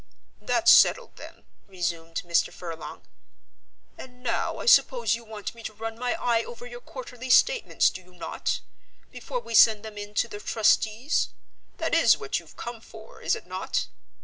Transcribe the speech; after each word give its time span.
"That's 0.41 0.71
settled 0.71 1.17
then," 1.17 1.43
resumed 1.67 2.23
Mr. 2.25 2.51
Furlong; 2.51 3.03
"and 3.99 4.23
now 4.23 4.57
I 4.57 4.65
suppose 4.65 5.13
you 5.13 5.23
want 5.23 5.53
me 5.53 5.61
to 5.61 5.73
run 5.73 5.99
my 5.99 6.15
eye 6.15 6.43
over 6.43 6.65
your 6.65 6.81
quarterly 6.81 7.29
statements, 7.29 7.91
do 7.91 8.01
you 8.01 8.15
not, 8.15 8.61
before 9.11 9.39
we 9.41 9.53
send 9.53 9.85
them 9.85 9.99
in 9.99 10.15
to 10.15 10.27
the 10.27 10.39
trustees? 10.39 11.29
That 11.77 11.93
is 11.93 12.17
what 12.17 12.39
you've 12.39 12.57
come 12.57 12.81
for, 12.81 13.21
is 13.21 13.35
it 13.35 13.45
not?" 13.45 13.89